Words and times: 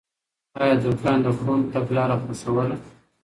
آيا 0.61 0.75
دورکهايم 0.83 1.19
د 1.23 1.27
کُنت 1.39 1.65
تګلاره 1.73 2.15
خوښوله؟ 2.23 2.77